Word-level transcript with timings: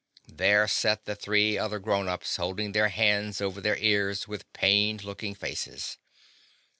There 0.33 0.67
set 0.67 1.05
the 1.05 1.15
three 1.15 1.59
other 1.59 1.77
grown 1.77 2.07
ups, 2.09 2.37
holdin' 2.37 2.71
their 2.71 2.87
hands 2.89 3.39
over 3.39 3.61
their 3.61 3.77
ears, 3.77 4.27
with 4.27 4.51
plined 4.51 5.03
lookin' 5.03 5.35
faces. 5.35 5.99